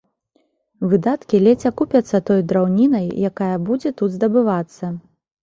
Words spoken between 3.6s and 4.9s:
будзе тут здабывацца.